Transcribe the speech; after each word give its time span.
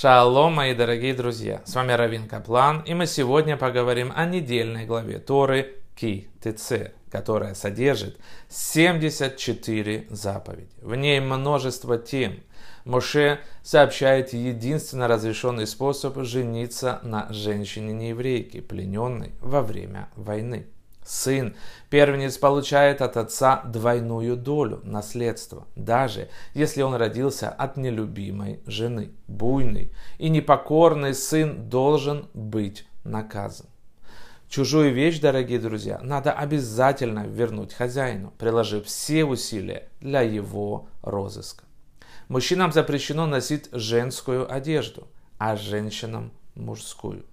Шалом, 0.00 0.52
мои 0.52 0.76
дорогие 0.76 1.12
друзья! 1.12 1.60
С 1.64 1.74
вами 1.74 1.90
Равин 1.90 2.28
Каплан, 2.28 2.82
и 2.82 2.94
мы 2.94 3.08
сегодня 3.08 3.56
поговорим 3.56 4.12
о 4.14 4.26
недельной 4.26 4.86
главе 4.86 5.18
Торы 5.18 5.74
Ки 5.96 6.28
ТЦ, 6.40 6.92
которая 7.10 7.54
содержит 7.54 8.16
74 8.48 10.06
заповеди. 10.08 10.70
В 10.82 10.94
ней 10.94 11.18
множество 11.18 11.98
тем. 11.98 12.44
Моше 12.84 13.40
сообщает 13.64 14.32
единственно 14.32 15.08
разрешенный 15.08 15.66
способ 15.66 16.16
жениться 16.22 17.00
на 17.02 17.26
женщине-нееврейке, 17.32 18.62
плененной 18.62 19.32
во 19.40 19.62
время 19.62 20.10
войны. 20.14 20.68
Сын, 21.08 21.56
первенец, 21.88 22.36
получает 22.36 23.00
от 23.00 23.16
отца 23.16 23.62
двойную 23.64 24.36
долю 24.36 24.82
наследства, 24.84 25.66
даже 25.74 26.28
если 26.52 26.82
он 26.82 26.94
родился 26.94 27.48
от 27.48 27.78
нелюбимой 27.78 28.60
жены. 28.66 29.12
Буйный 29.26 29.90
и 30.18 30.28
непокорный 30.28 31.14
сын 31.14 31.70
должен 31.70 32.28
быть 32.34 32.86
наказан. 33.04 33.68
Чужую 34.50 34.92
вещь, 34.92 35.18
дорогие 35.18 35.58
друзья, 35.58 35.98
надо 36.02 36.30
обязательно 36.30 37.26
вернуть 37.26 37.72
хозяину, 37.72 38.34
приложив 38.36 38.84
все 38.84 39.24
усилия 39.24 39.88
для 40.02 40.20
его 40.20 40.88
розыска. 41.00 41.64
Мужчинам 42.28 42.70
запрещено 42.70 43.26
носить 43.26 43.70
женскую 43.72 44.52
одежду, 44.52 45.08
а 45.38 45.56
женщинам 45.56 46.32
мужскую. 46.54 47.24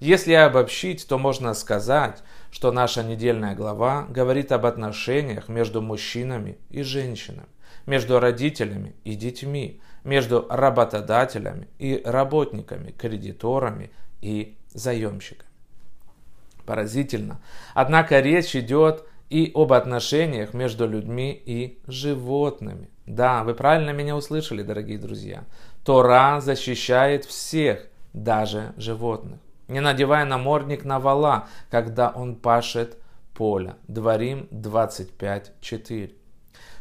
Если 0.00 0.32
обобщить, 0.32 1.06
то 1.06 1.18
можно 1.18 1.52
сказать, 1.54 2.22
что 2.50 2.72
наша 2.72 3.02
недельная 3.02 3.54
глава 3.54 4.06
говорит 4.08 4.50
об 4.52 4.66
отношениях 4.66 5.48
между 5.48 5.82
мужчинами 5.82 6.58
и 6.70 6.82
женщинами, 6.82 7.48
между 7.86 8.18
родителями 8.18 8.94
и 9.04 9.14
детьми, 9.14 9.80
между 10.04 10.46
работодателями 10.48 11.68
и 11.78 12.00
работниками, 12.04 12.92
кредиторами 12.92 13.90
и 14.22 14.56
заемщиками. 14.72 15.50
Поразительно. 16.64 17.40
Однако 17.74 18.20
речь 18.20 18.56
идет 18.56 19.04
и 19.28 19.52
об 19.54 19.72
отношениях 19.72 20.54
между 20.54 20.88
людьми 20.88 21.40
и 21.44 21.78
животными. 21.86 22.88
Да, 23.06 23.44
вы 23.44 23.54
правильно 23.54 23.90
меня 23.90 24.16
услышали, 24.16 24.62
дорогие 24.62 24.98
друзья. 24.98 25.44
Тора 25.84 26.40
защищает 26.40 27.24
всех, 27.24 27.86
даже 28.12 28.72
животных 28.76 29.40
не 29.70 29.80
надевая 29.80 30.24
намордник 30.24 30.84
на 30.84 30.98
вала, 30.98 31.46
когда 31.70 32.10
он 32.10 32.36
пашет 32.36 32.98
поле. 33.34 33.76
Дворим 33.88 34.48
25.4. 34.50 36.12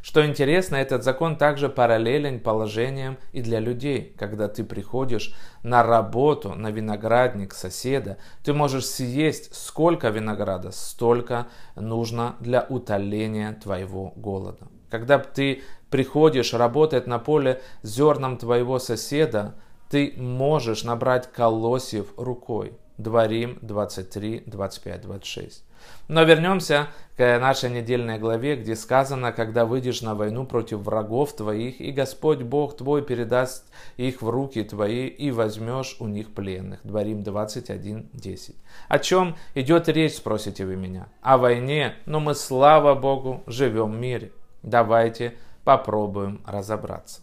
Что 0.02 0.26
интересно, 0.26 0.78
этот 0.78 1.04
закон 1.04 1.36
также 1.36 1.70
параллелен 1.70 2.40
положениям 2.40 3.18
и 3.34 3.42
для 3.42 3.60
людей. 3.60 4.16
Когда 4.18 4.48
ты 4.48 4.64
приходишь 4.64 5.36
на 5.62 5.84
работу, 5.84 6.56
на 6.56 6.72
виноградник 6.72 7.54
соседа, 7.54 8.18
ты 8.44 8.54
можешь 8.54 8.86
съесть 8.86 9.54
сколько 9.54 10.10
винограда, 10.10 10.72
столько 10.72 11.48
нужно 11.76 12.36
для 12.40 12.66
утоления 12.70 13.54
твоего 13.54 14.14
голода. 14.16 14.68
Когда 14.90 15.20
ты 15.20 15.64
приходишь 15.90 16.54
работать 16.54 17.06
на 17.06 17.20
поле 17.20 17.62
зерном 17.84 18.38
твоего 18.38 18.80
соседа, 18.80 19.56
ты 19.90 20.14
можешь 20.18 20.84
набрать 20.84 21.32
колосьев 21.32 22.14
рукой. 22.18 22.74
Дворим 22.98 23.58
23, 23.62 24.44
25, 24.46 25.02
26. 25.02 25.64
Но 26.10 26.24
вернемся 26.24 26.88
к 27.16 27.40
нашей 27.40 27.70
недельной 27.70 28.20
главе, 28.20 28.58
где 28.58 28.76
сказано, 28.76 29.32
когда 29.32 29.66
выйдешь 29.66 30.02
на 30.02 30.16
войну 30.16 30.46
против 30.46 30.80
врагов 30.80 31.34
твоих, 31.34 31.80
и 31.80 31.92
Господь 31.92 32.42
Бог 32.42 32.76
твой 32.76 33.02
передаст 33.02 33.66
их 33.96 34.22
в 34.22 34.30
руки 34.30 34.64
твои, 34.64 35.08
и 35.08 35.32
возьмешь 35.32 35.96
у 36.02 36.08
них 36.08 36.34
пленных. 36.34 36.82
Дворим 36.84 37.24
21, 37.24 38.10
10. 38.12 38.56
О 38.90 39.00
чем 39.00 39.38
идет 39.56 39.88
речь, 39.88 40.16
спросите 40.16 40.66
вы 40.66 40.76
меня? 40.76 41.08
О 41.22 41.38
войне, 41.38 41.96
но 42.06 42.20
мы, 42.20 42.36
слава 42.36 42.96
Богу, 42.96 43.44
живем 43.48 43.94
в 43.94 43.98
мире. 43.98 44.34
Давайте 44.62 45.36
попробуем 45.64 46.42
разобраться. 46.46 47.22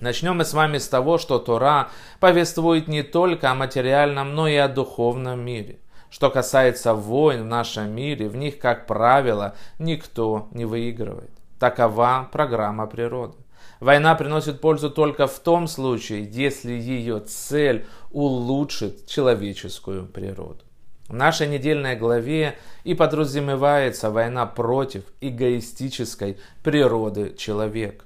Начнем 0.00 0.36
мы 0.36 0.44
с 0.44 0.52
вами 0.52 0.76
с 0.76 0.88
того, 0.88 1.16
что 1.16 1.38
Тора 1.38 1.88
повествует 2.20 2.86
не 2.86 3.02
только 3.02 3.50
о 3.50 3.54
материальном, 3.54 4.34
но 4.34 4.46
и 4.46 4.56
о 4.56 4.68
духовном 4.68 5.40
мире. 5.40 5.78
Что 6.10 6.30
касается 6.30 6.92
войн 6.92 7.42
в 7.42 7.46
нашем 7.46 7.90
мире, 7.94 8.28
в 8.28 8.36
них, 8.36 8.58
как 8.58 8.86
правило, 8.86 9.56
никто 9.78 10.48
не 10.52 10.66
выигрывает. 10.66 11.30
Такова 11.58 12.28
программа 12.30 12.86
природы. 12.86 13.38
Война 13.80 14.14
приносит 14.14 14.60
пользу 14.60 14.90
только 14.90 15.26
в 15.26 15.38
том 15.38 15.66
случае, 15.66 16.28
если 16.30 16.72
ее 16.72 17.20
цель 17.20 17.86
улучшит 18.10 19.06
человеческую 19.06 20.06
природу. 20.06 20.60
В 21.08 21.14
нашей 21.14 21.46
недельной 21.48 21.96
главе 21.96 22.58
и 22.84 22.94
подразумевается 22.94 24.10
война 24.10 24.44
против 24.44 25.04
эгоистической 25.20 26.38
природы 26.62 27.34
человека. 27.36 28.04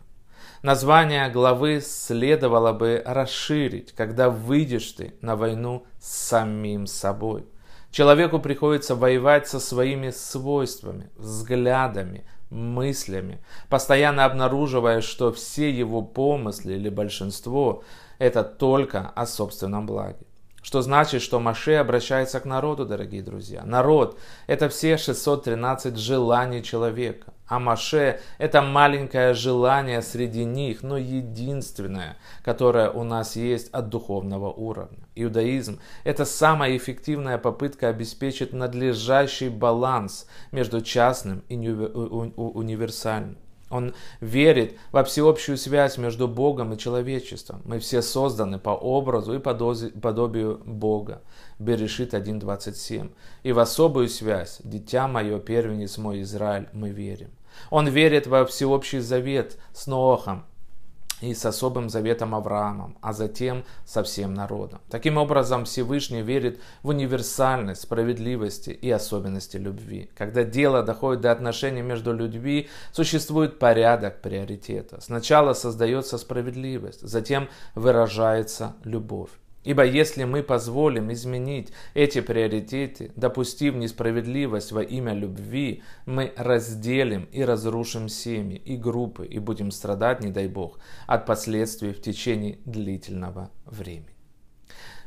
Название 0.62 1.30
главы 1.30 1.80
следовало 1.80 2.74
бы 2.74 3.02
расширить, 3.06 3.92
когда 3.92 4.28
выйдешь 4.28 4.92
ты 4.92 5.14
на 5.22 5.34
войну 5.34 5.86
с 5.98 6.28
самим 6.28 6.86
собой. 6.86 7.46
Человеку 7.90 8.38
приходится 8.40 8.94
воевать 8.94 9.48
со 9.48 9.58
своими 9.58 10.10
свойствами, 10.10 11.08
взглядами, 11.16 12.26
мыслями, 12.50 13.42
постоянно 13.70 14.26
обнаруживая, 14.26 15.00
что 15.00 15.32
все 15.32 15.70
его 15.70 16.02
помыслы 16.02 16.74
или 16.74 16.90
большинство– 16.90 17.82
это 18.18 18.44
только 18.44 19.08
о 19.16 19.24
собственном 19.24 19.86
благе. 19.86 20.26
Что 20.62 20.82
значит, 20.82 21.22
что 21.22 21.40
Маше 21.40 21.76
обращается 21.76 22.38
к 22.38 22.44
народу, 22.44 22.84
дорогие 22.84 23.22
друзья. 23.22 23.62
Народ– 23.64 24.18
это 24.46 24.68
все 24.68 24.98
613 24.98 25.96
желаний 25.96 26.62
человека. 26.62 27.32
А 27.50 27.58
Маше– 27.58 28.20
это 28.38 28.62
маленькое 28.62 29.34
желание 29.34 30.02
среди 30.02 30.44
них, 30.44 30.84
но 30.84 30.96
единственное, 30.96 32.16
которое 32.44 32.90
у 32.90 33.02
нас 33.02 33.34
есть 33.34 33.70
от 33.72 33.88
духовного 33.88 34.52
уровня. 34.52 35.00
Иудаизм– 35.16 35.80
это 36.04 36.24
самая 36.24 36.76
эффективная 36.76 37.38
попытка 37.38 37.88
обеспечить 37.88 38.52
надлежащий 38.52 39.48
баланс 39.48 40.28
между 40.52 40.80
частным 40.80 41.42
и 41.48 41.56
универсальным. 41.56 43.36
Он 43.70 43.94
верит 44.20 44.76
во 44.90 45.04
всеобщую 45.04 45.56
связь 45.56 45.96
между 45.96 46.28
Богом 46.28 46.74
и 46.74 46.78
человечеством. 46.78 47.62
Мы 47.64 47.78
все 47.78 48.02
созданы 48.02 48.58
по 48.58 48.70
образу 48.70 49.32
и 49.34 49.38
подобию 49.38 50.60
Бога. 50.64 51.22
Берешит 51.58 52.12
1.27. 52.12 53.10
И 53.44 53.52
в 53.52 53.58
особую 53.58 54.08
связь, 54.08 54.60
дитя 54.64 55.06
мое, 55.06 55.38
первенец 55.38 55.98
мой 55.98 56.22
Израиль, 56.22 56.68
мы 56.72 56.90
верим. 56.90 57.30
Он 57.70 57.88
верит 57.88 58.26
во 58.26 58.44
всеобщий 58.44 59.00
завет 59.00 59.56
с 59.72 59.86
Ноахом, 59.86 60.44
и 61.20 61.34
с 61.34 61.44
особым 61.44 61.88
заветом 61.88 62.34
Авраамом, 62.34 62.96
а 63.00 63.12
затем 63.12 63.64
со 63.84 64.02
всем 64.02 64.34
народом. 64.34 64.80
Таким 64.90 65.16
образом, 65.16 65.64
Всевышний 65.64 66.22
верит 66.22 66.60
в 66.82 66.88
универсальность 66.88 67.82
справедливости 67.82 68.70
и 68.70 68.90
особенности 68.90 69.56
любви. 69.56 70.10
Когда 70.16 70.44
дело 70.44 70.82
доходит 70.82 71.22
до 71.22 71.32
отношений 71.32 71.82
между 71.82 72.12
людьми, 72.12 72.68
существует 72.92 73.58
порядок 73.58 74.22
приоритета. 74.22 75.00
Сначала 75.00 75.52
создается 75.52 76.18
справедливость, 76.18 77.00
затем 77.00 77.48
выражается 77.74 78.74
любовь. 78.84 79.30
Ибо 79.62 79.84
если 79.84 80.24
мы 80.24 80.42
позволим 80.42 81.12
изменить 81.12 81.70
эти 81.92 82.22
приоритеты, 82.22 83.12
допустив 83.14 83.74
несправедливость 83.74 84.72
во 84.72 84.82
имя 84.82 85.12
любви, 85.12 85.82
мы 86.06 86.32
разделим 86.36 87.24
и 87.30 87.42
разрушим 87.42 88.08
семьи 88.08 88.56
и 88.56 88.76
группы 88.76 89.26
и 89.26 89.38
будем 89.38 89.70
страдать, 89.70 90.22
не 90.22 90.30
дай 90.30 90.48
Бог, 90.48 90.78
от 91.06 91.26
последствий 91.26 91.92
в 91.92 92.00
течение 92.00 92.58
длительного 92.64 93.50
времени. 93.66 94.08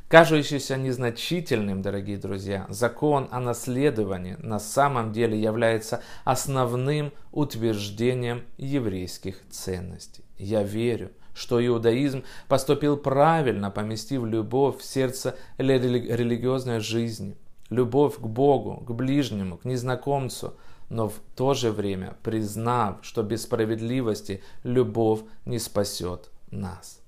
Кажущийся 0.08 0.78
незначительным, 0.78 1.82
дорогие 1.82 2.18
друзья, 2.18 2.68
закон 2.70 3.28
о 3.32 3.40
наследовании 3.40 4.38
на 4.38 4.60
самом 4.60 5.12
деле 5.12 5.42
является 5.42 6.04
основным 6.24 7.12
утверждением 7.32 8.44
еврейских 8.58 9.42
ценностей. 9.50 10.24
Я 10.38 10.62
верю– 10.62 11.10
что 11.34 11.66
иудаизм 11.66 12.24
поступил 12.48 12.98
правильно, 12.98 13.72
поместив 13.72 14.26
любовь 14.26 14.80
в 14.80 14.84
сердце 14.84 15.36
религиозной 15.58 16.80
жизни, 16.80 17.38
любовь 17.70 18.16
к 18.16 18.26
Богу, 18.26 18.84
к 18.86 18.92
ближнему, 18.92 19.58
к 19.58 19.66
незнакомцу, 19.66 20.56
но 20.90 21.10
в 21.10 21.16
то 21.36 21.54
же 21.54 21.72
время 21.72 22.16
признав, 22.24 22.98
что 23.02 23.24
без 23.24 23.44
справедливости 23.44 24.44
любовь 24.64 25.22
не 25.46 25.60
спасет 25.60 26.30
нас. 26.52 27.00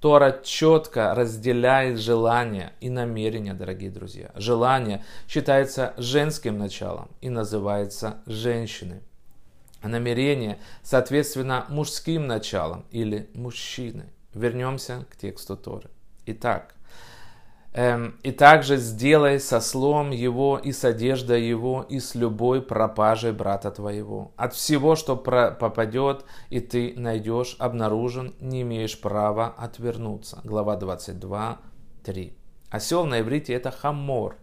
Тора 0.00 0.40
четко 0.42 1.14
разделяет 1.14 1.98
желания 1.98 2.72
и 2.80 2.88
намерения, 2.88 3.52
дорогие 3.52 3.90
друзья. 3.90 4.30
Желание 4.34 5.04
считается 5.28 5.92
женским 5.98 6.56
началом 6.56 7.10
и 7.20 7.28
называется 7.28 8.22
женщиной 8.24 9.02
намерение, 9.82 10.58
соответственно, 10.82 11.66
мужским 11.68 12.26
началом 12.26 12.84
или 12.90 13.28
мужчиной. 13.34 14.12
Вернемся 14.34 15.06
к 15.10 15.16
тексту 15.16 15.56
Торы. 15.56 15.90
Итак, 16.26 16.74
эм, 17.72 18.16
и 18.22 18.30
также 18.30 18.76
сделай 18.76 19.40
со 19.40 19.60
слом 19.60 20.10
его 20.10 20.58
и 20.58 20.72
с 20.72 20.84
одеждой 20.84 21.42
его 21.42 21.84
и 21.88 21.98
с 21.98 22.14
любой 22.14 22.62
пропажей 22.62 23.32
брата 23.32 23.70
твоего. 23.70 24.32
От 24.36 24.54
всего, 24.54 24.94
что 24.94 25.16
попадет, 25.16 26.24
и 26.50 26.60
ты 26.60 26.94
найдешь, 26.96 27.56
обнаружен, 27.58 28.34
не 28.40 28.62
имеешь 28.62 29.00
права 29.00 29.48
отвернуться. 29.58 30.40
Глава 30.44 30.76
22, 30.76 31.58
3. 32.04 32.36
Осел 32.70 33.04
на 33.06 33.20
иврите 33.20 33.52
это 33.54 33.70
хамор. 33.72 34.36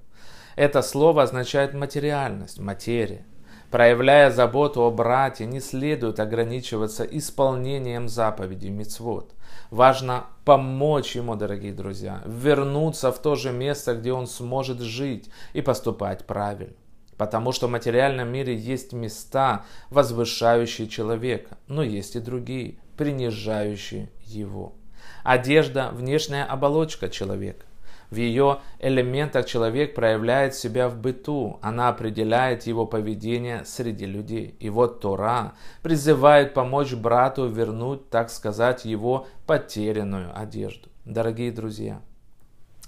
Это 0.58 0.82
слово 0.82 1.24
означает 1.24 1.74
материальность, 1.74 2.60
материя. 2.60 3.26
Проявляя 3.72 4.32
заботу 4.32 4.84
о 4.84 4.92
брате, 4.92 5.46
не 5.46 5.60
следует 5.60 6.22
ограничиваться 6.22 7.04
исполнением 7.04 8.08
заповедей 8.08 8.70
мицвод. 8.70 9.34
Важно 9.72 10.28
помочь 10.46 11.18
ему, 11.18 11.36
дорогие 11.36 11.74
друзья, 11.74 12.22
вернуться 12.26 13.12
в 13.12 13.22
то 13.22 13.36
же 13.36 13.52
место, 13.52 13.96
где 13.96 14.14
он 14.14 14.26
сможет 14.28 14.80
жить 14.80 15.30
и 15.52 15.62
поступать 15.62 16.26
правильно. 16.26 16.76
Потому 17.18 17.52
что 17.52 17.68
в 17.68 17.72
материальном 17.72 18.30
мире 18.30 18.56
есть 18.56 18.94
места, 18.94 19.66
возвышающие 19.90 20.88
человека, 20.88 21.58
но 21.68 21.84
есть 21.84 22.16
и 22.16 22.22
другие, 22.22 22.78
принижающие 22.96 24.10
его. 24.24 24.76
Одежда– 25.24 25.90
внешняя 25.94 26.46
оболочка 26.46 27.10
человека. 27.10 27.66
В 28.10 28.16
ее 28.16 28.60
элементах 28.80 29.46
человек 29.46 29.94
проявляет 29.94 30.56
себя 30.56 30.88
в 30.88 30.98
быту, 30.98 31.60
она 31.62 31.90
определяет 31.90 32.64
его 32.64 32.86
поведение 32.86 33.66
среди 33.66 34.06
людей. 34.06 34.56
И 34.60 34.70
вот 34.70 35.02
Тора 35.02 35.54
призывает 35.82 36.54
помочь 36.54 36.94
брату 36.94 37.48
вернуть, 37.48 38.10
так 38.10 38.30
сказать, 38.30 38.86
его 38.86 39.28
потерянную 39.46 40.32
одежду. 40.40 40.90
Дорогие 41.04 41.52
друзья, 41.52 42.02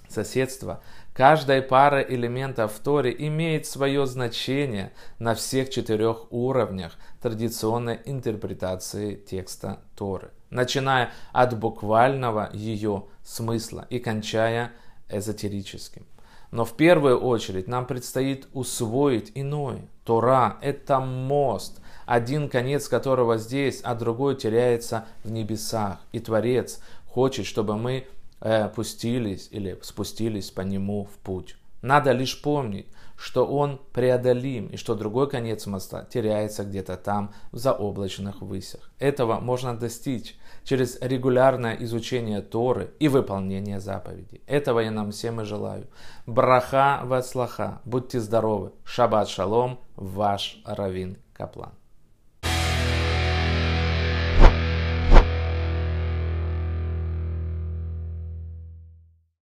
соседство 0.08 0.82
каждой 1.12 1.60
пары 1.60 2.04
элементов 2.08 2.72
в 2.72 2.80
Торе 2.80 3.14
имеет 3.18 3.66
свое 3.66 4.06
значение 4.06 4.92
на 5.18 5.34
всех 5.34 5.68
четырех 5.68 6.32
уровнях 6.32 6.96
традиционной 7.20 8.00
интерпретации 8.06 9.16
текста 9.16 9.80
Торы, 9.96 10.30
начиная 10.48 11.12
от 11.32 11.58
буквального 11.58 12.48
ее 12.54 13.04
смысла 13.22 13.86
и 13.90 13.98
кончая 13.98 14.72
эзотерическим. 15.10 16.04
Но 16.50 16.64
в 16.64 16.74
первую 16.74 17.18
очередь 17.20 17.68
нам 17.68 17.86
предстоит 17.86 18.48
усвоить 18.52 19.30
иное. 19.34 19.88
Тора– 20.04 20.58
это 20.62 20.98
мост, 20.98 21.80
один 22.06 22.48
конец 22.48 22.88
которого 22.88 23.38
здесь, 23.38 23.80
а 23.84 23.94
другой 23.94 24.34
теряется 24.34 25.06
в 25.22 25.30
небесах. 25.30 26.00
И 26.10 26.18
Творец 26.18 26.80
хочет, 27.06 27.46
чтобы 27.46 27.76
мы 27.76 28.06
э, 28.40 28.68
пустились 28.68 29.48
или 29.52 29.78
спустились 29.82 30.50
по 30.50 30.62
нему 30.62 31.04
в 31.04 31.18
путь. 31.18 31.56
Надо 31.82 32.12
лишь 32.12 32.40
помнить, 32.40 32.86
что 33.16 33.46
он 33.46 33.80
преодолим 33.92 34.68
и 34.68 34.76
что 34.76 34.94
другой 34.94 35.28
конец 35.28 35.66
моста 35.66 36.04
теряется 36.04 36.64
где-то 36.64 36.96
там 36.96 37.34
в 37.52 37.58
заоблачных 37.58 38.40
высях. 38.40 38.90
Этого 38.98 39.40
можно 39.40 39.76
достичь 39.76 40.36
через 40.64 41.00
регулярное 41.00 41.76
изучение 41.80 42.40
Торы 42.40 42.94
и 42.98 43.08
выполнение 43.08 43.80
заповедей. 43.80 44.42
Этого 44.46 44.80
я 44.80 44.90
нам 44.90 45.10
всем 45.10 45.40
и 45.40 45.44
желаю. 45.44 45.86
Браха 46.26 47.00
вацлаха. 47.04 47.80
Будьте 47.84 48.20
здоровы. 48.20 48.72
Шаббат 48.84 49.28
шалом. 49.28 49.80
Ваш 49.96 50.62
Равин 50.64 51.18
Каплан. 51.34 51.79